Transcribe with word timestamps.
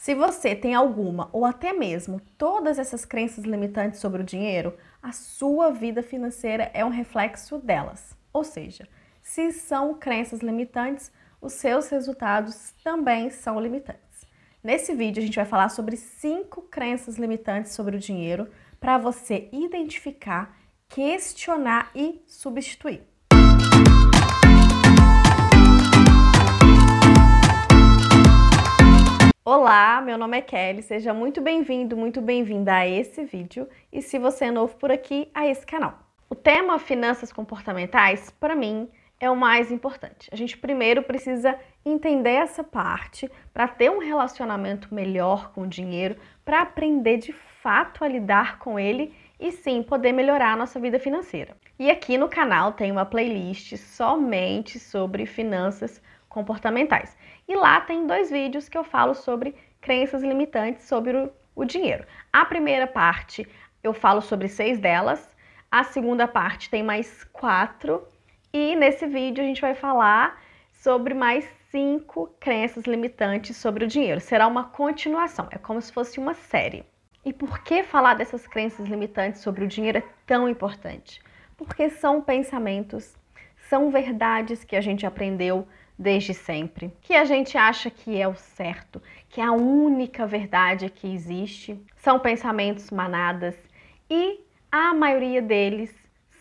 Se 0.00 0.14
você 0.14 0.56
tem 0.56 0.74
alguma 0.74 1.28
ou 1.30 1.44
até 1.44 1.74
mesmo 1.74 2.22
todas 2.38 2.78
essas 2.78 3.04
crenças 3.04 3.44
limitantes 3.44 4.00
sobre 4.00 4.22
o 4.22 4.24
dinheiro, 4.24 4.74
a 5.02 5.12
sua 5.12 5.70
vida 5.70 6.02
financeira 6.02 6.70
é 6.72 6.82
um 6.82 6.88
reflexo 6.88 7.58
delas. 7.58 8.16
Ou 8.32 8.42
seja, 8.42 8.88
se 9.20 9.52
são 9.52 9.92
crenças 9.92 10.40
limitantes, 10.40 11.12
os 11.38 11.52
seus 11.52 11.90
resultados 11.90 12.72
também 12.82 13.28
são 13.28 13.60
limitantes. 13.60 14.26
Nesse 14.64 14.94
vídeo 14.94 15.22
a 15.22 15.26
gente 15.26 15.36
vai 15.36 15.44
falar 15.44 15.68
sobre 15.68 15.98
cinco 15.98 16.62
crenças 16.62 17.18
limitantes 17.18 17.72
sobre 17.72 17.96
o 17.96 18.00
dinheiro 18.00 18.48
para 18.80 18.96
você 18.96 19.50
identificar, 19.52 20.56
questionar 20.88 21.90
e 21.94 22.24
substituir. 22.26 23.09
Olá, 29.62 30.00
meu 30.00 30.16
nome 30.16 30.38
é 30.38 30.40
Kelly, 30.40 30.80
seja 30.80 31.12
muito 31.12 31.42
bem-vindo, 31.42 31.94
muito 31.94 32.22
bem-vinda 32.22 32.76
a 32.76 32.88
esse 32.88 33.22
vídeo 33.24 33.68
e 33.92 34.00
se 34.00 34.18
você 34.18 34.46
é 34.46 34.50
novo 34.50 34.74
por 34.76 34.90
aqui, 34.90 35.28
a 35.34 35.46
esse 35.46 35.66
canal. 35.66 35.98
O 36.30 36.34
tema 36.34 36.78
finanças 36.78 37.30
comportamentais, 37.30 38.30
para 38.30 38.56
mim, 38.56 38.88
é 39.20 39.30
o 39.30 39.36
mais 39.36 39.70
importante. 39.70 40.30
A 40.32 40.36
gente 40.36 40.56
primeiro 40.56 41.02
precisa 41.02 41.58
entender 41.84 42.30
essa 42.30 42.64
parte 42.64 43.30
para 43.52 43.68
ter 43.68 43.90
um 43.90 43.98
relacionamento 43.98 44.94
melhor 44.94 45.52
com 45.52 45.64
o 45.64 45.68
dinheiro, 45.68 46.16
para 46.42 46.62
aprender 46.62 47.18
de 47.18 47.34
fato 47.62 48.02
a 48.02 48.08
lidar 48.08 48.58
com 48.60 48.78
ele 48.78 49.14
e 49.38 49.52
sim 49.52 49.82
poder 49.82 50.12
melhorar 50.12 50.54
a 50.54 50.56
nossa 50.56 50.80
vida 50.80 50.98
financeira. 50.98 51.54
E 51.78 51.90
aqui 51.90 52.16
no 52.16 52.30
canal 52.30 52.72
tem 52.72 52.90
uma 52.90 53.04
playlist 53.04 53.76
somente 53.76 54.78
sobre 54.78 55.26
finanças 55.26 56.00
comportamentais. 56.30 57.14
E 57.46 57.54
lá 57.54 57.82
tem 57.82 58.06
dois 58.06 58.30
vídeos 58.30 58.70
que 58.70 58.78
eu 58.78 58.84
falo 58.84 59.14
sobre 59.14 59.54
crenças 59.80 60.22
limitantes 60.22 60.84
sobre 60.84 61.14
o, 61.16 61.30
o 61.54 61.64
dinheiro. 61.66 62.06
A 62.32 62.46
primeira 62.46 62.86
parte 62.86 63.46
eu 63.82 63.92
falo 63.92 64.22
sobre 64.22 64.48
seis 64.48 64.78
delas, 64.78 65.36
a 65.70 65.84
segunda 65.84 66.26
parte 66.26 66.70
tem 66.70 66.82
mais 66.82 67.24
quatro, 67.24 68.06
e 68.52 68.74
nesse 68.76 69.06
vídeo 69.06 69.42
a 69.42 69.46
gente 69.46 69.60
vai 69.60 69.74
falar 69.74 70.40
sobre 70.72 71.14
mais 71.14 71.44
cinco 71.70 72.34
crenças 72.40 72.84
limitantes 72.84 73.56
sobre 73.56 73.84
o 73.84 73.88
dinheiro. 73.88 74.20
Será 74.20 74.46
uma 74.46 74.64
continuação, 74.64 75.48
é 75.50 75.58
como 75.58 75.80
se 75.80 75.92
fosse 75.92 76.18
uma 76.18 76.34
série. 76.34 76.84
E 77.24 77.32
por 77.32 77.62
que 77.62 77.82
falar 77.82 78.14
dessas 78.14 78.46
crenças 78.46 78.88
limitantes 78.88 79.42
sobre 79.42 79.64
o 79.64 79.68
dinheiro 79.68 79.98
é 79.98 80.04
tão 80.26 80.48
importante? 80.48 81.20
Porque 81.56 81.90
são 81.90 82.22
pensamentos, 82.22 83.14
são 83.68 83.90
verdades 83.90 84.64
que 84.64 84.74
a 84.74 84.80
gente 84.80 85.04
aprendeu 85.04 85.68
desde 86.00 86.32
sempre, 86.32 86.90
que 87.02 87.14
a 87.14 87.26
gente 87.26 87.58
acha 87.58 87.90
que 87.90 88.18
é 88.18 88.26
o 88.26 88.34
certo, 88.34 89.02
que 89.28 89.38
é 89.38 89.44
a 89.44 89.52
única 89.52 90.26
verdade 90.26 90.88
que 90.88 91.06
existe. 91.12 91.78
São 91.94 92.18
pensamentos 92.18 92.90
manadas 92.90 93.54
e 94.08 94.40
a 94.72 94.94
maioria 94.94 95.42
deles 95.42 95.94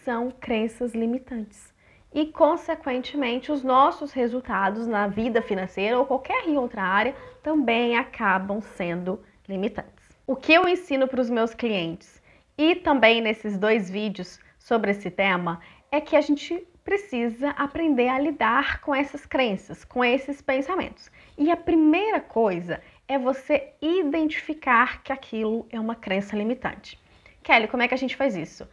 são 0.05 0.31
crenças 0.31 0.95
limitantes. 0.95 1.73
E, 2.13 2.27
consequentemente, 2.27 3.51
os 3.51 3.61
nossos 3.61 4.13
resultados 4.13 4.87
na 4.87 5.07
vida 5.07 5.41
financeira 5.41 5.99
ou 5.99 6.05
qualquer 6.05 6.47
outra 6.57 6.81
área 6.81 7.13
também 7.43 7.97
acabam 7.97 8.61
sendo 8.61 9.21
limitantes. 9.47 10.07
O 10.25 10.37
que 10.37 10.53
eu 10.53 10.69
ensino 10.69 11.05
para 11.05 11.19
os 11.19 11.29
meus 11.29 11.53
clientes 11.53 12.23
e 12.57 12.75
também 12.75 13.19
nesses 13.19 13.57
dois 13.57 13.89
vídeos 13.89 14.39
sobre 14.57 14.91
esse 14.91 15.11
tema 15.11 15.59
é 15.91 15.99
que 15.99 16.15
a 16.15 16.21
gente 16.21 16.65
precisa 16.83 17.49
aprender 17.51 18.07
a 18.07 18.19
lidar 18.19 18.81
com 18.81 18.93
essas 18.93 19.25
crenças, 19.25 19.83
com 19.83 20.03
esses 20.03 20.41
pensamentos. 20.41 21.11
E 21.37 21.51
a 21.51 21.57
primeira 21.57 22.19
coisa 22.19 22.81
é 23.07 23.17
você 23.17 23.73
identificar 23.81 25.01
que 25.03 25.11
aquilo 25.11 25.67
é 25.69 25.79
uma 25.79 25.95
crença 25.95 26.35
limitante. 26.35 26.99
Kelly, 27.43 27.67
como 27.67 27.83
é 27.83 27.87
que 27.87 27.93
a 27.93 27.97
gente 27.97 28.15
faz 28.15 28.35
isso? 28.35 28.67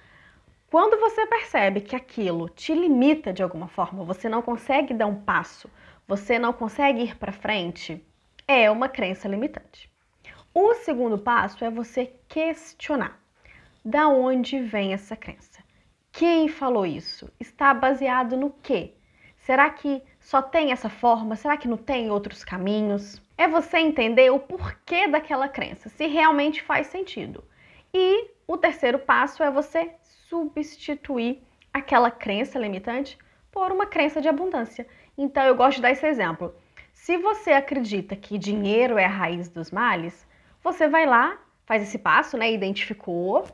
Quando 0.70 1.00
você 1.00 1.26
percebe 1.26 1.80
que 1.80 1.94
aquilo 1.94 2.48
te 2.48 2.74
limita 2.74 3.32
de 3.32 3.42
alguma 3.42 3.69
forma, 3.69 4.04
você 4.04 4.28
não 4.28 4.42
consegue 4.42 4.92
dar 4.92 5.06
um 5.06 5.22
passo, 5.22 5.70
você 6.06 6.38
não 6.38 6.52
consegue 6.52 7.02
ir 7.02 7.16
para 7.16 7.32
frente, 7.32 8.04
é 8.47 8.70
uma 8.70 8.88
crença 8.88 9.28
limitante. 9.28 9.91
O 10.52 10.75
segundo 10.75 11.19
passo 11.19 11.64
é 11.64 11.70
você 11.70 12.12
questionar. 12.28 13.20
Da 13.84 14.08
onde 14.08 14.58
vem 14.60 14.92
essa 14.92 15.14
crença? 15.14 15.56
Quem 16.19 16.49
falou 16.49 16.87
isso? 16.87 17.31
Está 17.38 17.75
baseado 17.75 18.38
no 18.38 18.49
quê? 18.62 18.94
Será 19.37 19.69
que 19.69 20.03
só 20.19 20.41
tem 20.41 20.72
essa 20.72 20.88
forma? 20.88 21.37
Será 21.37 21.59
que 21.59 21.69
não 21.69 21.77
tem 21.77 22.10
outros 22.10 22.43
caminhos? 22.43 23.21
É 23.37 23.47
você 23.47 23.77
entender 23.81 24.31
o 24.31 24.38
porquê 24.38 25.06
daquela 25.06 25.47
crença, 25.47 25.91
se 25.91 26.06
realmente 26.06 26.62
faz 26.62 26.87
sentido. 26.87 27.44
E 27.93 28.31
o 28.49 28.56
terceiro 28.56 28.99
passo 28.99 29.43
é 29.43 29.50
você 29.50 29.91
substituir 30.26 31.43
aquela 31.71 32.10
crença 32.10 32.59
limitante 32.59 33.19
por 33.53 33.71
uma 33.71 33.84
crença 33.84 34.19
de 34.19 34.26
abundância. 34.26 34.87
Então 35.19 35.44
eu 35.44 35.55
gosto 35.55 35.76
de 35.76 35.82
dar 35.82 35.91
esse 35.91 36.06
exemplo. 36.06 36.55
Se 36.94 37.19
você 37.19 37.53
acredita 37.53 38.16
que 38.16 38.38
dinheiro 38.38 38.97
é 38.97 39.05
a 39.05 39.09
raiz 39.09 39.50
dos 39.50 39.71
males, 39.71 40.26
você 40.65 40.88
vai 40.88 41.05
lá, 41.05 41.38
faz 41.66 41.82
esse 41.82 41.99
passo, 41.99 42.38
né? 42.38 42.50
Identificou, 42.50 43.44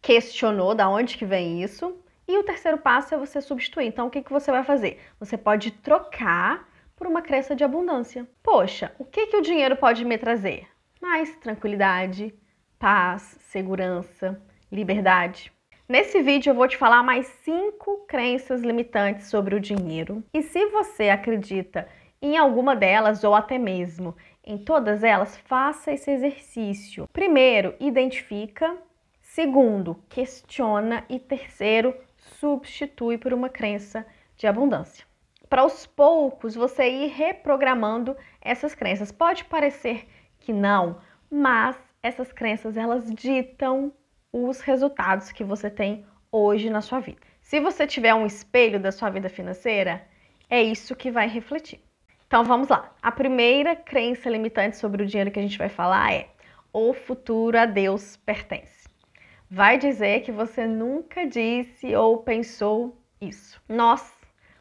questionou 0.00 0.76
da 0.76 0.88
onde 0.88 1.16
que 1.16 1.24
vem 1.24 1.60
isso, 1.60 1.98
e 2.26 2.38
o 2.38 2.42
terceiro 2.42 2.78
passo 2.78 3.14
é 3.14 3.18
você 3.18 3.40
substituir. 3.40 3.86
Então, 3.86 4.06
o 4.06 4.10
que, 4.10 4.22
que 4.22 4.32
você 4.32 4.50
vai 4.50 4.64
fazer? 4.64 5.00
Você 5.20 5.36
pode 5.36 5.70
trocar 5.70 6.68
por 6.96 7.06
uma 7.06 7.22
crença 7.22 7.54
de 7.54 7.64
abundância. 7.64 8.28
Poxa, 8.42 8.94
o 8.98 9.04
que, 9.04 9.26
que 9.26 9.36
o 9.36 9.42
dinheiro 9.42 9.76
pode 9.76 10.04
me 10.04 10.16
trazer? 10.16 10.66
Mais 11.00 11.34
tranquilidade, 11.36 12.34
paz, 12.78 13.36
segurança, 13.40 14.40
liberdade. 14.70 15.52
Nesse 15.88 16.22
vídeo 16.22 16.50
eu 16.50 16.54
vou 16.54 16.66
te 16.66 16.78
falar 16.78 17.02
mais 17.02 17.26
cinco 17.42 18.06
crenças 18.06 18.62
limitantes 18.62 19.26
sobre 19.26 19.54
o 19.54 19.60
dinheiro. 19.60 20.24
E 20.32 20.40
se 20.42 20.66
você 20.66 21.10
acredita 21.10 21.86
em 22.22 22.38
alguma 22.38 22.74
delas 22.74 23.22
ou 23.22 23.34
até 23.34 23.58
mesmo 23.58 24.16
em 24.42 24.56
todas 24.56 25.04
elas, 25.04 25.36
faça 25.36 25.92
esse 25.92 26.10
exercício. 26.10 27.08
Primeiro, 27.12 27.74
identifica. 27.78 28.76
Segundo, 29.20 30.02
questiona. 30.08 31.04
E 31.08 31.18
terceiro, 31.18 31.94
substitui 32.44 33.16
por 33.16 33.32
uma 33.32 33.48
crença 33.48 34.06
de 34.36 34.46
abundância. 34.46 35.06
Para 35.48 35.62
aos 35.62 35.86
poucos 35.86 36.54
você 36.54 36.86
ir 36.86 37.06
reprogramando 37.06 38.14
essas 38.38 38.74
crenças. 38.74 39.10
Pode 39.10 39.46
parecer 39.46 40.06
que 40.38 40.52
não, 40.52 40.98
mas 41.30 41.74
essas 42.02 42.30
crenças 42.32 42.76
elas 42.76 43.10
ditam 43.14 43.94
os 44.30 44.60
resultados 44.60 45.32
que 45.32 45.42
você 45.42 45.70
tem 45.70 46.04
hoje 46.30 46.68
na 46.68 46.82
sua 46.82 47.00
vida. 47.00 47.20
Se 47.40 47.60
você 47.60 47.86
tiver 47.86 48.12
um 48.12 48.26
espelho 48.26 48.78
da 48.78 48.92
sua 48.92 49.08
vida 49.08 49.30
financeira, 49.30 50.06
é 50.50 50.62
isso 50.62 50.94
que 50.94 51.10
vai 51.10 51.26
refletir. 51.26 51.80
Então 52.26 52.44
vamos 52.44 52.68
lá. 52.68 52.92
A 53.00 53.10
primeira 53.10 53.74
crença 53.74 54.28
limitante 54.28 54.76
sobre 54.76 55.02
o 55.02 55.06
dinheiro 55.06 55.30
que 55.30 55.38
a 55.38 55.42
gente 55.42 55.56
vai 55.56 55.70
falar 55.70 56.12
é: 56.12 56.28
o 56.70 56.92
futuro 56.92 57.58
a 57.58 57.64
Deus 57.64 58.18
pertence 58.18 58.83
vai 59.54 59.78
dizer 59.78 60.22
que 60.22 60.32
você 60.32 60.66
nunca 60.66 61.28
disse 61.28 61.94
ou 61.94 62.18
pensou 62.18 63.00
isso. 63.20 63.62
Nós, 63.68 64.12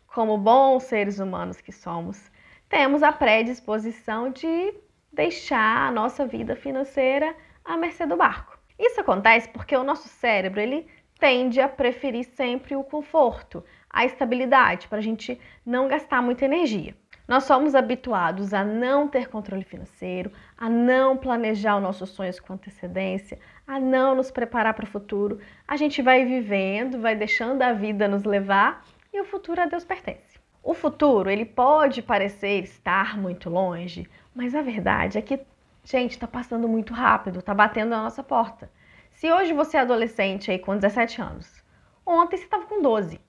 como 0.06 0.38
bons 0.38 0.84
seres 0.84 1.18
humanos 1.18 1.60
que 1.60 1.72
somos, 1.72 2.32
temos 2.70 3.02
a 3.02 3.12
predisposição 3.12 4.30
de 4.30 4.72
deixar 5.12 5.88
a 5.88 5.92
nossa 5.92 6.28
vida 6.28 6.56
financeira 6.56 7.36
à 7.66 7.76
mercê 7.76 8.06
do 8.06 8.16
barco. 8.16 8.56
Isso 8.78 9.02
acontece 9.02 9.50
porque 9.50 9.76
o 9.76 9.84
nosso 9.84 10.08
cérebro 10.08 10.62
ele 10.62 10.86
tende 11.20 11.60
a 11.60 11.68
preferir 11.68 12.26
sempre 12.26 12.76
o 12.76 12.84
conforto, 12.84 13.66
a 13.90 14.06
estabilidade, 14.06 14.88
para 14.88 15.00
a 15.00 15.02
gente 15.02 15.42
não 15.66 15.88
gastar 15.88 16.22
muita 16.22 16.46
energia. 16.46 16.96
Nós 17.28 17.46
somos 17.46 17.74
habituados 17.74 18.54
a 18.54 18.66
não 18.66 19.08
ter 19.08 19.30
controle 19.30 19.64
financeiro, 19.64 20.32
a 20.58 20.70
não 20.70 21.16
planejar 21.16 21.78
os 21.78 21.82
nossos 21.82 22.10
sonhos 22.10 22.40
com 22.40 22.54
antecedência, 22.54 23.40
a 23.66 23.80
não 23.80 24.16
nos 24.16 24.32
preparar 24.32 24.74
para 24.74 24.86
o 24.86 24.88
futuro. 24.88 25.40
A 25.68 25.78
gente 25.78 26.02
vai 26.02 26.26
vivendo, 26.26 27.00
vai 27.00 27.16
deixando 27.16 27.62
a 27.62 27.74
vida 27.74 28.08
nos 28.08 28.24
levar 28.24 28.86
e 29.12 29.20
o 29.22 29.26
futuro 29.26 29.62
a 29.62 29.66
Deus 29.66 29.84
pertence. 29.84 30.40
O 30.62 30.74
futuro, 30.74 31.30
ele 31.30 31.46
pode 31.46 32.02
parecer 32.02 32.64
estar 32.64 33.18
muito 33.18 33.50
longe, 33.50 34.10
mas 34.34 34.56
a 34.56 34.62
verdade 34.62 35.18
é 35.18 35.22
que, 35.22 35.40
gente, 35.84 36.12
está 36.12 36.28
passando 36.28 36.68
muito 36.68 36.94
rápido, 36.94 37.40
está 37.40 37.54
batendo 37.54 37.90
na 37.90 38.04
nossa 38.04 38.24
porta. 38.24 38.72
Se 39.12 39.32
hoje 39.32 39.54
você 39.54 39.78
é 39.78 39.82
adolescente 39.82 40.50
aí 40.50 40.60
com 40.60 40.76
17 40.76 41.22
anos, 41.22 41.64
ontem 42.06 42.38
você 42.38 42.44
estava 42.44 42.66
com 42.66 42.82
12. 42.82 43.20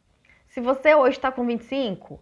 Se 0.49 0.61
você 0.61 0.95
hoje 0.95 1.17
está 1.17 1.33
com 1.33 1.45
25, 1.45 2.21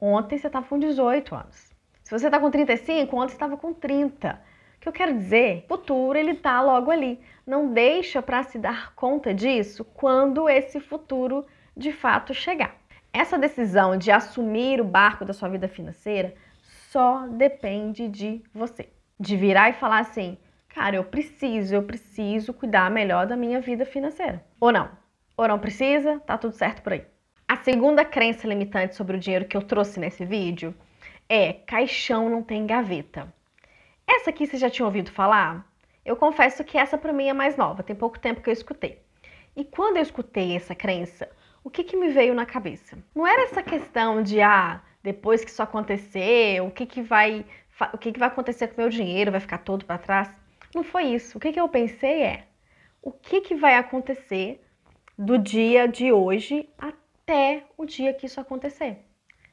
Ontem 0.00 0.38
você 0.38 0.46
estava 0.46 0.66
com 0.66 0.78
18 0.78 1.34
anos. 1.34 1.74
Se 2.04 2.16
você 2.16 2.26
está 2.26 2.38
com 2.38 2.50
35, 2.50 3.16
ontem 3.16 3.30
você 3.30 3.34
estava 3.34 3.56
com 3.56 3.74
30. 3.74 4.40
O 4.78 4.80
que 4.80 4.88
eu 4.88 4.92
quero 4.92 5.12
dizer, 5.12 5.64
o 5.64 5.68
futuro 5.68 6.16
ele 6.16 6.30
está 6.30 6.62
logo 6.62 6.90
ali. 6.90 7.18
Não 7.44 7.72
deixa 7.72 8.22
para 8.22 8.44
se 8.44 8.60
dar 8.60 8.94
conta 8.94 9.34
disso 9.34 9.84
quando 9.84 10.48
esse 10.48 10.78
futuro 10.78 11.44
de 11.76 11.92
fato 11.92 12.32
chegar. 12.32 12.76
Essa 13.12 13.36
decisão 13.36 13.96
de 13.96 14.12
assumir 14.12 14.80
o 14.80 14.84
barco 14.84 15.24
da 15.24 15.32
sua 15.32 15.48
vida 15.48 15.66
financeira 15.66 16.32
só 16.62 17.26
depende 17.26 18.06
de 18.06 18.40
você. 18.54 18.88
De 19.18 19.36
virar 19.36 19.70
e 19.70 19.72
falar 19.72 19.98
assim: 19.98 20.38
cara, 20.68 20.94
eu 20.94 21.02
preciso, 21.02 21.74
eu 21.74 21.82
preciso 21.82 22.54
cuidar 22.54 22.88
melhor 22.88 23.26
da 23.26 23.36
minha 23.36 23.60
vida 23.60 23.84
financeira. 23.84 24.44
Ou 24.60 24.70
não? 24.70 24.90
Ou 25.36 25.48
não 25.48 25.58
precisa? 25.58 26.20
Tá 26.20 26.38
tudo 26.38 26.54
certo 26.54 26.82
por 26.82 26.92
aí. 26.92 27.04
A 27.48 27.56
segunda 27.56 28.04
crença 28.04 28.46
limitante 28.46 28.94
sobre 28.94 29.16
o 29.16 29.20
dinheiro 29.20 29.46
que 29.46 29.56
eu 29.56 29.62
trouxe 29.62 29.98
nesse 29.98 30.24
vídeo 30.24 30.72
é 31.28 31.52
caixão 31.52 32.30
não 32.30 32.44
tem 32.44 32.64
gaveta. 32.64 33.32
Essa 34.08 34.30
aqui 34.30 34.46
você 34.46 34.56
já 34.56 34.70
tinha 34.70 34.86
ouvido 34.86 35.12
falar? 35.12 35.70
Eu 36.02 36.16
confesso 36.16 36.64
que 36.64 36.78
essa 36.78 36.96
para 36.96 37.12
mim 37.12 37.28
é 37.28 37.34
mais 37.34 37.56
nova, 37.56 37.82
tem 37.82 37.94
pouco 37.94 38.18
tempo 38.18 38.40
que 38.40 38.48
eu 38.48 38.52
escutei. 38.54 39.02
E 39.54 39.64
quando 39.64 39.98
eu 39.98 40.02
escutei 40.02 40.56
essa 40.56 40.74
crença, 40.74 41.28
o 41.62 41.68
que, 41.68 41.84
que 41.84 41.96
me 41.96 42.08
veio 42.08 42.34
na 42.34 42.46
cabeça? 42.46 42.96
Não 43.14 43.26
era 43.26 43.42
essa 43.42 43.62
questão 43.62 44.22
de, 44.22 44.40
ah, 44.40 44.80
depois 45.02 45.44
que 45.44 45.50
isso 45.50 45.62
acontecer, 45.62 46.62
o 46.62 46.70
que, 46.70 46.86
que 46.86 47.02
vai 47.02 47.44
o 47.92 47.98
que, 47.98 48.10
que 48.10 48.18
vai 48.18 48.28
acontecer 48.28 48.68
com 48.68 48.74
o 48.74 48.80
meu 48.80 48.88
dinheiro, 48.88 49.30
vai 49.30 49.40
ficar 49.40 49.58
todo 49.58 49.84
para 49.84 49.98
trás? 49.98 50.28
Não 50.74 50.82
foi 50.82 51.04
isso. 51.04 51.38
O 51.38 51.40
que, 51.40 51.52
que 51.52 51.60
eu 51.60 51.68
pensei 51.68 52.22
é, 52.22 52.46
o 53.00 53.12
que, 53.12 53.40
que 53.40 53.54
vai 53.54 53.76
acontecer 53.76 54.60
do 55.16 55.38
dia 55.38 55.86
de 55.86 56.10
hoje 56.10 56.68
até 56.76 57.64
o 57.76 57.84
dia 57.84 58.12
que 58.12 58.26
isso 58.26 58.40
acontecer? 58.40 58.98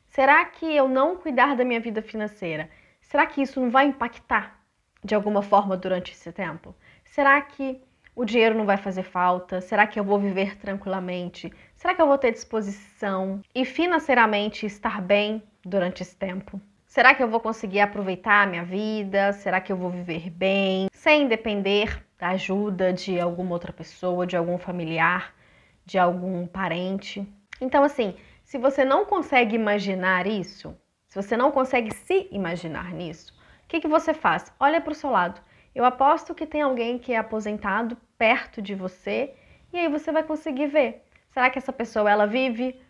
Será 0.08 0.44
que 0.46 0.66
eu 0.66 0.88
não 0.88 1.18
cuidar 1.18 1.56
da 1.56 1.66
minha 1.66 1.80
vida 1.80 2.02
financeira, 2.02 2.70
será 3.10 3.26
que 3.26 3.42
isso 3.42 3.60
não 3.60 3.70
vai 3.70 3.88
impactar 3.88 4.60
de 5.04 5.16
alguma 5.16 5.42
forma 5.42 5.78
durante 5.78 6.12
esse 6.12 6.32
tempo? 6.32 6.76
Será 7.04 7.40
que 7.42 7.82
o 8.16 8.26
dinheiro 8.26 8.58
não 8.58 8.66
vai 8.66 8.78
fazer 8.78 9.04
falta? 9.04 9.62
Será 9.62 9.86
que 9.86 10.00
eu 10.00 10.04
vou 10.04 10.20
viver 10.20 10.58
tranquilamente? 10.58 11.52
Será 11.76 11.94
que 11.94 12.02
eu 12.02 12.08
vou 12.08 12.18
ter 12.18 12.32
disposição 12.32 13.42
e 13.54 13.66
financeiramente 13.66 14.66
estar 14.66 15.02
bem 15.02 15.44
durante 15.64 16.02
esse 16.02 16.16
tempo? 16.16 16.60
Será 16.88 17.14
que 17.14 17.22
eu 17.22 17.28
vou 17.28 17.42
conseguir 17.42 17.82
aproveitar 17.82 18.44
a 18.44 18.48
minha 18.48 18.64
vida? 18.64 19.34
Será 19.34 19.60
que 19.60 19.72
eu 19.72 19.76
vou 19.76 19.90
viver 19.90 20.30
bem, 20.30 20.88
sem 20.94 21.28
depender 21.28 22.06
da 22.18 22.30
ajuda 22.30 22.94
de 22.94 23.20
alguma 23.20 23.52
outra 23.52 23.74
pessoa, 23.74 24.26
de 24.26 24.38
algum 24.38 24.58
familiar, 24.58 25.34
de 25.86 25.98
algum 26.00 26.48
parente? 26.48 27.28
Então, 27.60 27.84
assim, 27.84 28.16
se 28.44 28.58
você 28.58 28.86
não 28.86 29.06
consegue 29.06 29.56
imaginar 29.56 30.26
isso, 30.26 30.74
se 31.16 31.22
você 31.22 31.38
não 31.38 31.50
consegue 31.50 31.94
se 31.94 32.28
imaginar 32.30 32.92
nisso, 32.92 33.34
o 33.64 33.68
que, 33.70 33.80
que 33.80 33.88
você 33.88 34.14
faz? 34.14 34.52
Olha 34.60 34.82
para 34.82 34.92
o 34.92 34.96
seu 34.96 35.10
lado. 35.10 35.40
Eu 35.74 35.86
aposto 35.86 36.36
que 36.36 36.46
tem 36.46 36.62
alguém 36.62 37.00
que 37.00 37.14
é 37.14 37.18
aposentado 37.18 37.98
perto 38.18 38.62
de 38.62 38.76
você 38.76 39.34
e 39.72 39.78
aí 39.78 39.88
você 39.88 40.12
vai 40.12 40.24
conseguir 40.24 40.68
ver. 40.68 41.06
Será 41.30 41.50
que 41.50 41.58
essa 41.58 41.72
pessoa 41.72 42.12
ela 42.12 42.28
vive 42.28 42.82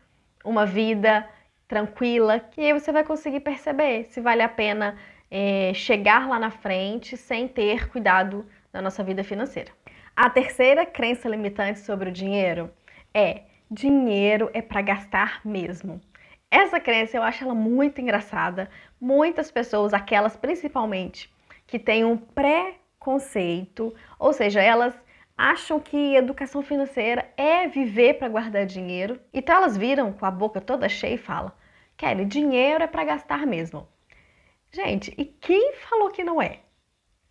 uma 0.43 0.65
vida 0.65 1.29
tranquila, 1.67 2.39
que 2.39 2.61
aí 2.61 2.73
você 2.73 2.91
vai 2.91 3.03
conseguir 3.03 3.41
perceber 3.41 4.05
se 4.05 4.19
vale 4.19 4.41
a 4.41 4.49
pena 4.49 4.97
é, 5.29 5.71
chegar 5.75 6.27
lá 6.27 6.39
na 6.39 6.49
frente 6.49 7.15
sem 7.15 7.47
ter 7.47 7.89
cuidado 7.89 8.43
da 8.73 8.81
nossa 8.81 9.03
vida 9.03 9.23
financeira. 9.23 9.71
A 10.15 10.31
terceira 10.31 10.83
crença 10.83 11.29
limitante 11.29 11.77
sobre 11.77 12.09
o 12.09 12.11
dinheiro 12.11 12.71
é 13.13 13.43
dinheiro 13.69 14.49
é 14.51 14.63
para 14.63 14.81
gastar 14.81 15.41
mesmo. 15.45 16.01
Essa 16.55 16.79
crença 16.79 17.17
eu 17.17 17.21
acho 17.21 17.43
ela 17.43 17.53
muito 17.53 17.99
engraçada. 17.99 18.69
Muitas 18.99 19.51
pessoas, 19.51 19.93
aquelas 19.93 20.37
principalmente 20.37 21.29
que 21.67 21.77
têm 21.77 22.05
um 22.05 22.15
preconceito, 22.15 23.93
ou 24.17 24.31
seja, 24.31 24.61
elas 24.61 24.97
acham 25.37 25.81
que 25.81 26.15
educação 26.15 26.61
financeira 26.61 27.29
é 27.35 27.67
viver 27.67 28.13
para 28.13 28.29
guardar 28.29 28.65
dinheiro. 28.65 29.19
Então 29.33 29.53
elas 29.53 29.75
viram 29.75 30.13
com 30.13 30.25
a 30.25 30.31
boca 30.31 30.61
toda 30.61 30.87
cheia 30.87 31.15
e 31.15 31.17
falam: 31.17 31.51
Kelly, 31.97 32.23
dinheiro 32.23 32.81
é 32.81 32.87
para 32.87 33.03
gastar 33.03 33.45
mesmo. 33.45 33.85
Gente, 34.71 35.13
e 35.17 35.25
quem 35.25 35.73
falou 35.73 36.09
que 36.09 36.23
não 36.23 36.41
é? 36.41 36.59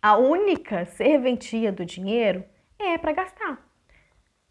A 0.03 0.17
única 0.17 0.85
serventia 0.85 1.71
do 1.71 1.83
dinheiro 1.83 2.45
é 2.77 2.95
para 2.95 3.11
gastar. 3.11 3.57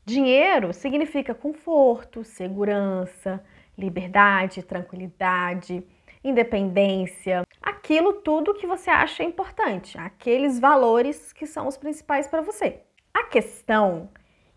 Dinheiro 0.05 0.73
significa 0.73 1.33
conforto, 1.33 2.25
segurança, 2.25 3.41
liberdade, 3.77 4.63
tranquilidade, 4.63 5.85
independência, 6.23 7.43
aquilo 7.61 8.15
tudo 8.15 8.55
que 8.55 8.67
você 8.67 8.91
acha 8.91 9.23
importante, 9.23 9.99
aqueles 9.99 10.59
valores 10.59 11.33
que 11.33 11.47
são 11.47 11.67
os 11.67 11.77
principais 11.77 12.27
para 12.27 12.41
você. 12.41 12.81
A 13.13 13.25
questão 13.25 14.09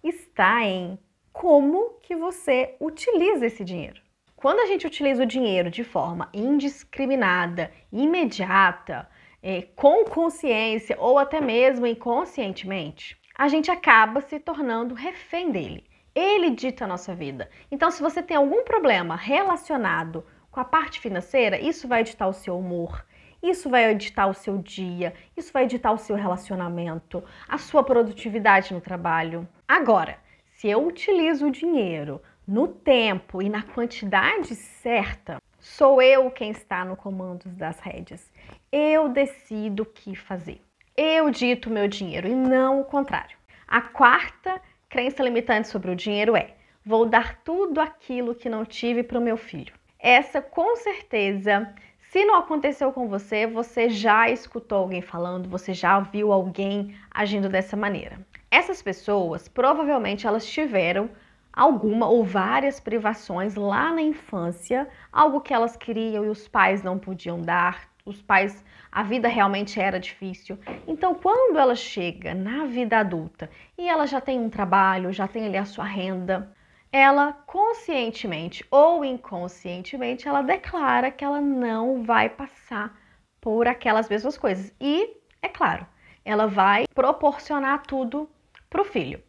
está 0.04 0.64
em 0.64 0.98
como 1.34 2.00
que 2.02 2.16
você 2.16 2.76
utiliza 2.80 3.46
esse 3.46 3.64
dinheiro. 3.64 4.02
Quando 4.36 4.60
a 4.60 4.66
gente 4.66 4.88
utiliza 4.88 5.24
o 5.24 5.28
dinheiro 5.28 5.70
de 5.70 5.84
forma 5.84 6.30
indiscriminada, 6.34 7.72
imediata, 7.92 9.10
é, 9.42 9.64
com 9.76 10.06
consciência 10.06 10.96
ou 11.00 11.18
até 11.18 11.42
mesmo 11.42 11.86
inconscientemente, 11.86 13.18
a 13.36 13.48
gente 13.48 13.70
acaba 13.70 14.22
se 14.22 14.40
tornando 14.40 14.96
refém 14.96 15.52
dele. 15.52 15.87
Ele 16.18 16.50
dita 16.50 16.86
a 16.86 16.88
nossa 16.88 17.14
vida. 17.14 17.48
Então, 17.70 17.92
se 17.92 18.02
você 18.02 18.24
tem 18.24 18.36
algum 18.36 18.64
problema 18.64 19.16
relacionado 19.16 20.26
com 20.50 20.60
a 20.60 20.66
parte 20.66 21.00
financeira, 21.00 21.60
isso 21.60 21.88
vai 21.88 22.04
ditar 22.04 22.28
o 22.28 22.34
seu 22.34 22.58
humor, 22.58 23.06
isso 23.44 23.70
vai 23.70 23.92
editar 23.92 24.26
o 24.26 24.34
seu 24.34 24.58
dia, 24.58 25.14
isso 25.38 25.54
vai 25.54 25.66
editar 25.66 25.92
o 25.92 25.98
seu 26.00 26.16
relacionamento, 26.16 27.24
a 27.48 27.60
sua 27.60 27.84
produtividade 27.84 28.74
no 28.74 28.82
trabalho. 28.82 29.48
Agora, 29.68 30.18
se 30.56 30.68
eu 30.68 30.88
utilizo 30.88 31.46
o 31.46 31.52
dinheiro 31.52 32.20
no 32.48 32.68
tempo 32.68 33.40
e 33.40 33.48
na 33.48 33.62
quantidade 33.62 34.56
certa, 34.56 35.40
sou 35.60 36.02
eu 36.02 36.32
quem 36.32 36.50
está 36.50 36.84
no 36.84 36.98
comando 36.98 37.48
das 37.50 37.80
rédeas. 37.80 38.34
Eu 38.72 39.08
decido 39.08 39.84
o 39.84 39.86
que 39.86 40.16
fazer. 40.16 40.64
Eu 40.96 41.30
dito 41.30 41.70
meu 41.70 41.88
dinheiro 41.88 42.28
e 42.28 42.34
não 42.34 42.82
o 42.82 42.86
contrário. 42.86 43.38
A 43.68 43.82
quarta 43.82 44.60
crença 44.90 45.24
limitante 45.24 45.68
sobre 45.68 45.92
o 45.92 45.96
dinheiro 45.96 46.36
é: 46.36 46.56
vou 46.86 47.06
dar 47.06 47.42
tudo 47.44 47.80
aquilo 47.80 48.36
que 48.36 48.50
não 48.50 48.66
tive 48.66 49.04
para 49.04 49.20
o 49.20 49.22
meu 49.22 49.38
filho. 49.38 49.74
Essa 50.00 50.42
com 50.42 50.76
certeza 50.76 51.74
se 52.10 52.24
não 52.24 52.36
aconteceu 52.36 52.94
com 52.94 53.10
você, 53.10 53.46
você 53.46 53.90
já 53.90 54.30
escutou 54.30 54.78
alguém 54.78 55.02
falando, 55.02 55.50
você 55.50 55.74
já 55.74 56.00
viu 56.00 56.32
alguém 56.32 56.96
agindo 57.12 57.50
dessa 57.50 57.76
maneira. 57.76 58.18
Essas 58.50 58.82
pessoas 58.82 59.50
provavelmente 59.50 60.26
elas 60.26 60.48
tiveram 60.48 61.10
alguma 61.52 62.08
ou 62.08 62.24
várias 62.24 62.80
privações 62.80 63.56
lá 63.56 63.94
na 63.94 64.02
infância, 64.02 64.88
algo 65.12 65.42
que 65.42 65.54
elas 65.54 65.76
queriam 65.76 66.24
e 66.24 66.30
os 66.30 66.48
pais 66.48 66.82
não 66.82 66.98
podiam 66.98 67.42
dar. 67.42 67.90
Os 68.08 68.22
pais, 68.22 68.64
a 68.90 69.04
vida 69.04 69.28
realmente 69.28 69.82
era 69.82 70.00
difícil. 70.00 70.58
Então, 70.88 71.14
quando 71.14 71.60
ela 71.60 71.76
chega 71.76 72.34
na 72.34 72.66
vida 72.66 72.98
adulta 72.98 73.50
e 73.78 73.88
ela 73.90 74.08
já 74.08 74.22
tem 74.22 74.40
um 74.40 74.50
trabalho, 74.50 75.12
já 75.12 75.28
tem 75.28 75.46
ali 75.46 75.58
a 75.58 75.66
sua 75.66 75.84
renda, 75.84 76.56
ela 76.90 77.34
conscientemente 77.46 78.66
ou 78.72 79.04
inconscientemente 79.04 80.26
ela 80.26 80.42
declara 80.42 81.12
que 81.12 81.26
ela 81.26 81.42
não 81.42 82.02
vai 82.02 82.30
passar 82.30 82.98
por 83.42 83.68
aquelas 83.68 84.08
mesmas 84.08 84.38
coisas. 84.38 84.74
E, 84.80 85.18
é 85.42 85.50
claro, 85.50 85.86
ela 86.24 86.48
vai 86.48 86.86
proporcionar 86.96 87.84
tudo 87.84 88.30
para 88.70 88.82
o 88.82 88.86
filho. 88.86 89.22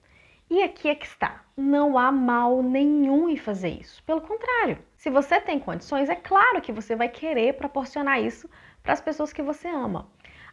E 0.50 0.62
aqui 0.62 0.88
é 0.88 0.94
que 0.94 1.04
está. 1.04 1.42
Não 1.56 1.98
há 1.98 2.10
mal 2.10 2.62
nenhum 2.62 3.28
em 3.28 3.36
fazer 3.36 3.68
isso. 3.68 4.02
Pelo 4.04 4.22
contrário, 4.22 4.78
se 4.96 5.10
você 5.10 5.40
tem 5.40 5.60
condições, 5.60 6.08
é 6.08 6.14
claro 6.14 6.62
que 6.62 6.72
você 6.72 6.96
vai 6.96 7.08
querer 7.08 7.54
proporcionar 7.54 8.22
isso 8.22 8.48
para 8.82 8.92
as 8.92 9.00
pessoas 9.00 9.32
que 9.32 9.42
você 9.42 9.68
ama. 9.68 10.10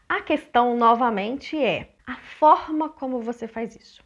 A 0.07 0.21
questão, 0.21 0.77
novamente, 0.77 1.57
é 1.61 1.89
a 2.05 2.15
forma 2.15 2.89
como 2.89 3.21
você 3.21 3.47
faz 3.47 3.75
isso. 3.75 4.03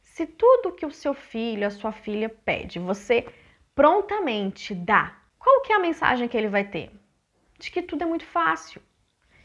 Se 0.00 0.26
tudo 0.26 0.72
que 0.72 0.86
o 0.86 0.90
seu 0.90 1.14
filho, 1.14 1.66
a 1.66 1.70
sua 1.70 1.92
filha 1.92 2.28
pede, 2.28 2.78
você 2.78 3.26
prontamente 3.74 4.74
dá, 4.74 5.14
qual 5.38 5.60
que 5.60 5.72
é 5.72 5.76
a 5.76 5.80
mensagem 5.80 6.26
que 6.26 6.36
ele 6.36 6.48
vai 6.48 6.64
ter? 6.64 6.90
De 7.58 7.70
que 7.70 7.82
tudo 7.82 8.02
é 8.02 8.06
muito 8.06 8.24
fácil, 8.24 8.82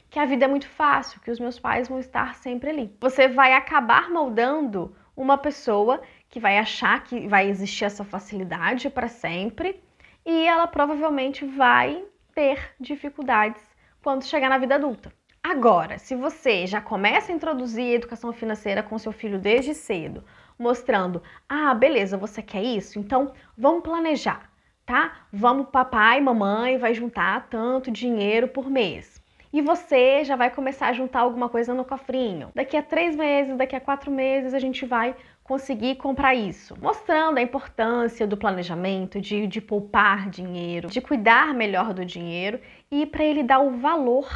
que 0.10 0.18
a 0.18 0.26
vida 0.26 0.46
é 0.46 0.48
muito 0.48 0.68
fácil, 0.68 1.22
que 1.22 1.30
os 1.30 1.40
meus 1.40 1.60
pais 1.60 1.88
vão 1.88 2.00
estar 2.00 2.36
sempre 2.36 2.70
ali. 2.70 2.96
Você 3.00 3.28
vai 3.28 3.54
acabar 3.54 4.10
moldando 4.10 4.96
uma 5.16 5.38
pessoa 5.38 6.02
que 6.30 6.40
vai 6.40 6.58
achar 6.58 7.04
que 7.04 7.28
vai 7.28 7.48
existir 7.50 7.86
essa 7.86 8.04
facilidade 8.04 8.90
para 8.90 9.08
sempre 9.08 9.82
e 10.26 10.48
ela 10.48 10.68
provavelmente 10.68 11.46
vai 11.46 12.04
ter 12.34 12.74
dificuldades 12.80 13.62
quando 14.02 14.26
chegar 14.26 14.50
na 14.50 14.58
vida 14.58 14.76
adulta. 14.76 15.12
Agora, 15.44 15.98
se 15.98 16.16
você 16.16 16.68
já 16.68 16.80
começa 16.80 17.32
a 17.32 17.36
introduzir 17.36 17.94
a 17.94 17.96
educação 17.96 18.32
financeira 18.32 18.84
com 18.84 18.98
seu 18.98 19.12
filho 19.12 19.40
desde 19.40 19.74
cedo, 19.74 20.24
mostrando: 20.58 21.22
ah, 21.50 21.74
beleza, 21.74 22.18
você 22.18 22.42
quer 22.42 22.64
isso? 22.64 23.00
Então 23.00 23.34
vamos 23.58 23.82
planejar, 23.82 24.52
tá? 24.86 25.26
Vamos, 25.34 25.70
papai 25.72 26.20
e 26.20 26.22
mamãe 26.22 26.78
vai 26.78 26.94
juntar 26.94 27.48
tanto 27.50 27.90
dinheiro 27.90 28.48
por 28.48 28.70
mês. 28.70 29.20
E 29.54 29.62
você 29.62 30.24
já 30.24 30.38
vai 30.38 30.50
começar 30.50 30.88
a 30.88 30.94
juntar 30.94 31.22
alguma 31.22 31.50
coisa 31.50 31.74
no 31.74 31.84
cofrinho. 31.84 32.52
Daqui 32.56 32.78
a 32.78 32.82
três 32.82 33.18
meses, 33.18 33.58
daqui 33.58 33.76
a 33.76 33.82
quatro 33.82 34.10
meses, 34.10 34.54
a 34.54 34.60
gente 34.60 34.86
vai 34.86 35.14
conseguir 35.44 35.96
comprar 35.96 36.34
isso. 36.34 36.78
Mostrando 36.82 37.38
a 37.38 37.42
importância 37.42 38.26
do 38.26 38.38
planejamento, 38.38 39.20
de, 39.20 39.48
de 39.48 39.60
poupar 39.60 40.30
dinheiro, 40.30 40.88
de 40.88 41.02
cuidar 41.02 41.54
melhor 41.54 41.94
do 41.94 42.06
dinheiro 42.06 42.62
e 42.92 43.06
para 43.06 43.24
ele 43.24 43.42
dar 43.42 43.60
o 43.60 43.78
valor 43.78 44.30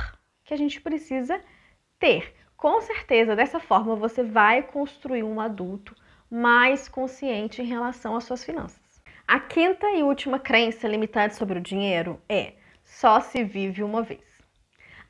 que 0.43 0.53
a 0.53 0.57
gente 0.57 0.79
precisa 0.79 1.41
ter. 1.99 2.33
Com 2.55 2.79
certeza, 2.81 3.35
dessa 3.35 3.59
forma 3.59 3.95
você 3.95 4.23
vai 4.23 4.63
construir 4.63 5.23
um 5.23 5.41
adulto 5.41 5.93
mais 6.31 6.87
consciente 6.87 7.61
em 7.61 7.65
relação 7.65 8.15
às 8.15 8.23
suas 8.23 8.43
finanças. 8.43 8.81
A 9.27 9.39
quinta 9.39 9.91
e 9.91 10.03
última 10.03 10.39
crença 10.39 10.87
limitante 10.87 11.35
sobre 11.35 11.59
o 11.59 11.61
dinheiro 11.61 12.21
é 12.29 12.53
só 12.83 13.19
se 13.19 13.43
vive 13.43 13.83
uma 13.83 14.01
vez. 14.01 14.23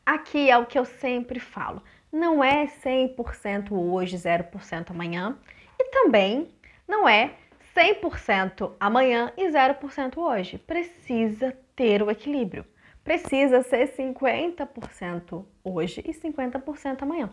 Aqui 0.05 0.49
é 0.49 0.57
o 0.57 0.65
que 0.65 0.79
eu 0.79 0.85
sempre 0.85 1.39
falo. 1.39 1.83
Não 2.11 2.43
é 2.43 2.65
100% 2.65 3.71
hoje, 3.71 4.15
0% 4.15 4.91
amanhã. 4.91 5.37
E 5.77 5.91
também 5.91 6.49
não 6.87 7.09
é 7.09 7.33
100% 7.75 8.71
amanhã 8.79 9.33
e 9.35 9.47
0% 9.49 10.17
hoje. 10.17 10.57
Precisa 10.57 11.51
ter 11.75 12.01
o 12.01 12.09
equilíbrio. 12.09 12.65
Precisa 13.05 13.61
ser 13.61 13.87
50% 13.95 15.45
hoje 15.63 16.03
e 16.03 16.11
50% 16.11 17.03
amanhã. 17.03 17.29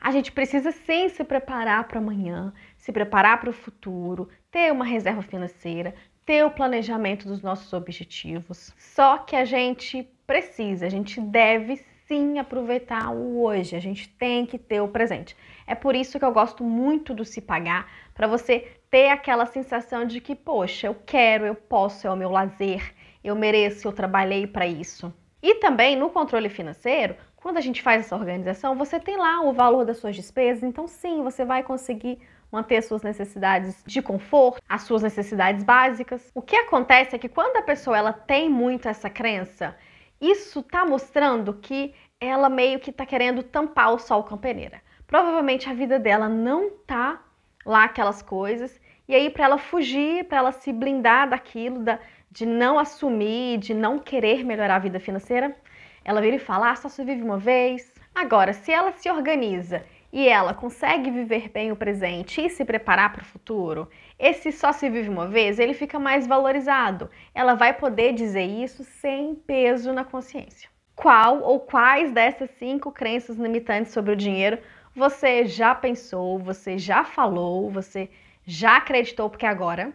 A 0.00 0.12
gente 0.12 0.30
precisa 0.30 0.70
sim 0.70 1.08
se 1.08 1.24
preparar 1.24 1.88
para 1.88 1.98
amanhã, 1.98 2.54
se 2.76 2.92
preparar 2.92 3.40
para 3.40 3.50
o 3.50 3.52
futuro, 3.52 4.28
ter 4.48 4.70
uma 4.70 4.84
reserva 4.84 5.20
financeira, 5.20 5.92
ter 6.24 6.44
o 6.44 6.52
planejamento 6.52 7.26
dos 7.26 7.42
nossos 7.42 7.72
objetivos. 7.72 8.72
Só 8.78 9.18
que 9.18 9.34
a 9.34 9.44
gente 9.44 10.08
precisa, 10.24 10.86
a 10.86 10.88
gente 10.88 11.20
deve 11.20 11.84
sim 12.06 12.38
aproveitar 12.38 13.10
o 13.10 13.42
hoje, 13.42 13.74
a 13.74 13.80
gente 13.80 14.08
tem 14.08 14.46
que 14.46 14.56
ter 14.56 14.80
o 14.80 14.86
presente. 14.86 15.36
É 15.66 15.74
por 15.74 15.96
isso 15.96 16.16
que 16.16 16.24
eu 16.24 16.32
gosto 16.32 16.62
muito 16.62 17.12
do 17.12 17.24
se 17.24 17.40
pagar, 17.40 17.90
para 18.14 18.28
você 18.28 18.68
ter 18.88 19.08
aquela 19.08 19.46
sensação 19.46 20.04
de 20.04 20.20
que, 20.20 20.36
poxa, 20.36 20.86
eu 20.86 20.94
quero, 20.94 21.44
eu 21.44 21.56
posso, 21.56 22.06
é 22.06 22.10
o 22.10 22.16
meu 22.16 22.30
lazer, 22.30 22.94
eu 23.22 23.34
mereço, 23.34 23.86
eu 23.86 23.92
trabalhei 23.92 24.46
para 24.46 24.66
isso. 24.66 25.12
E 25.42 25.56
também 25.56 25.96
no 25.96 26.10
controle 26.10 26.48
financeiro, 26.48 27.16
quando 27.36 27.56
a 27.56 27.60
gente 27.60 27.82
faz 27.82 28.02
essa 28.02 28.16
organização, 28.16 28.76
você 28.76 29.00
tem 29.00 29.16
lá 29.16 29.40
o 29.40 29.52
valor 29.52 29.84
das 29.84 29.96
suas 29.96 30.14
despesas, 30.14 30.62
então 30.62 30.86
sim, 30.86 31.22
você 31.22 31.44
vai 31.44 31.62
conseguir 31.62 32.20
manter 32.52 32.76
as 32.76 32.84
suas 32.84 33.02
necessidades 33.02 33.82
de 33.86 34.00
conforto, 34.02 34.60
as 34.68 34.82
suas 34.82 35.02
necessidades 35.02 35.64
básicas. 35.64 36.30
O 36.34 36.42
que 36.42 36.54
acontece 36.54 37.16
é 37.16 37.18
que 37.18 37.28
quando 37.28 37.56
a 37.56 37.62
pessoa 37.62 37.96
ela 37.96 38.12
tem 38.12 38.48
muito 38.48 38.88
essa 38.88 39.10
crença, 39.10 39.74
isso 40.20 40.60
está 40.60 40.84
mostrando 40.84 41.54
que 41.54 41.94
ela 42.20 42.48
meio 42.48 42.78
que 42.78 42.90
está 42.90 43.04
querendo 43.04 43.42
tampar 43.42 43.92
o 43.92 43.98
sol 43.98 44.22
com 44.22 44.36
a 44.36 44.38
peneira. 44.38 44.80
Provavelmente 45.06 45.68
a 45.68 45.74
vida 45.74 45.98
dela 45.98 46.28
não 46.28 46.70
tá 46.86 47.20
lá 47.66 47.84
aquelas 47.84 48.22
coisas 48.22 48.80
e 49.08 49.14
aí 49.14 49.28
para 49.28 49.44
ela 49.44 49.58
fugir, 49.58 50.24
para 50.24 50.38
ela 50.38 50.52
se 50.52 50.72
blindar 50.72 51.28
daquilo, 51.28 51.80
da, 51.80 51.98
de 52.32 52.46
não 52.46 52.78
assumir, 52.78 53.58
de 53.58 53.74
não 53.74 53.98
querer 53.98 54.42
melhorar 54.42 54.76
a 54.76 54.78
vida 54.78 54.98
financeira, 54.98 55.54
ela 56.02 56.22
vira 56.22 56.36
e 56.36 56.38
fala: 56.38 56.70
ah, 56.70 56.76
só 56.76 56.88
se 56.88 57.04
vive 57.04 57.22
uma 57.22 57.36
vez. 57.36 57.92
Agora, 58.14 58.54
se 58.54 58.72
ela 58.72 58.90
se 58.92 59.10
organiza 59.10 59.84
e 60.10 60.26
ela 60.26 60.54
consegue 60.54 61.10
viver 61.10 61.50
bem 61.50 61.70
o 61.70 61.76
presente 61.76 62.40
e 62.40 62.48
se 62.48 62.64
preparar 62.64 63.12
para 63.12 63.22
o 63.22 63.26
futuro, 63.26 63.88
esse 64.18 64.50
só 64.50 64.72
se 64.72 64.88
vive 64.88 65.10
uma 65.10 65.26
vez, 65.26 65.58
ele 65.58 65.74
fica 65.74 65.98
mais 65.98 66.26
valorizado. 66.26 67.10
Ela 67.34 67.54
vai 67.54 67.74
poder 67.74 68.14
dizer 68.14 68.44
isso 68.44 68.82
sem 68.82 69.34
peso 69.34 69.92
na 69.92 70.04
consciência. 70.04 70.70
Qual 70.96 71.42
ou 71.42 71.60
quais 71.60 72.12
dessas 72.12 72.50
cinco 72.52 72.90
crenças 72.92 73.36
limitantes 73.36 73.92
sobre 73.92 74.12
o 74.12 74.16
dinheiro 74.16 74.58
você 74.94 75.46
já 75.46 75.74
pensou, 75.74 76.38
você 76.38 76.76
já 76.76 77.02
falou, 77.02 77.70
você 77.70 78.10
já 78.44 78.76
acreditou, 78.76 79.30
porque 79.30 79.46
agora, 79.46 79.92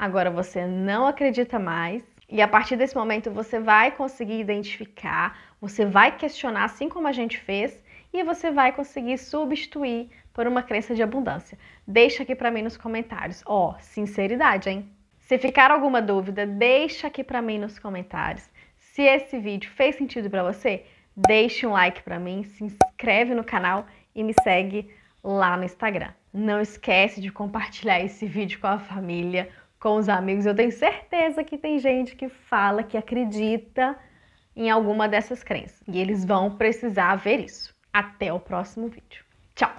agora 0.00 0.30
você 0.30 0.66
não 0.66 1.06
acredita 1.06 1.58
mais. 1.58 2.02
E 2.26 2.40
a 2.40 2.48
partir 2.48 2.74
desse 2.74 2.96
momento 2.96 3.30
você 3.30 3.60
vai 3.60 3.90
conseguir 3.90 4.40
identificar, 4.40 5.38
você 5.60 5.84
vai 5.84 6.16
questionar, 6.16 6.64
assim 6.64 6.88
como 6.88 7.06
a 7.06 7.12
gente 7.12 7.36
fez, 7.36 7.84
e 8.10 8.24
você 8.24 8.50
vai 8.50 8.72
conseguir 8.72 9.18
substituir 9.18 10.08
por 10.32 10.46
uma 10.46 10.62
crença 10.62 10.94
de 10.94 11.02
abundância. 11.02 11.58
Deixa 11.86 12.22
aqui 12.22 12.34
para 12.34 12.50
mim 12.50 12.62
nos 12.62 12.78
comentários. 12.78 13.42
Ó, 13.44 13.70
oh, 13.70 13.80
sinceridade, 13.80 14.70
hein? 14.70 14.90
Se 15.18 15.36
ficar 15.36 15.70
alguma 15.70 16.00
dúvida, 16.00 16.46
deixa 16.46 17.08
aqui 17.08 17.22
para 17.22 17.42
mim 17.42 17.58
nos 17.58 17.78
comentários. 17.78 18.48
Se 18.78 19.02
esse 19.02 19.38
vídeo 19.38 19.70
fez 19.70 19.96
sentido 19.96 20.30
para 20.30 20.42
você, 20.42 20.84
deixe 21.14 21.66
um 21.66 21.72
like 21.72 22.02
para 22.02 22.18
mim, 22.18 22.42
se 22.44 22.64
inscreve 22.64 23.34
no 23.34 23.44
canal 23.44 23.86
e 24.14 24.24
me 24.24 24.32
segue 24.42 24.90
lá 25.22 25.56
no 25.58 25.64
Instagram. 25.64 26.12
Não 26.32 26.60
esquece 26.60 27.20
de 27.20 27.30
compartilhar 27.30 28.00
esse 28.00 28.26
vídeo 28.26 28.58
com 28.60 28.66
a 28.66 28.78
família, 28.78 29.50
com 29.80 29.96
os 29.96 30.08
amigos. 30.08 30.46
Eu 30.46 30.54
tenho 30.54 30.70
certeza 30.70 31.42
que 31.42 31.56
tem 31.56 31.78
gente 31.78 32.14
que 32.14 32.28
fala, 32.28 32.82
que 32.82 32.96
acredita 32.96 33.98
em 34.54 34.70
alguma 34.70 35.08
dessas 35.08 35.42
crenças. 35.42 35.82
E 35.88 35.98
eles 35.98 36.24
vão 36.24 36.56
precisar 36.56 37.16
ver 37.16 37.40
isso. 37.40 37.74
Até 37.92 38.32
o 38.32 38.38
próximo 38.38 38.88
vídeo. 38.88 39.24
Tchau! 39.54 39.72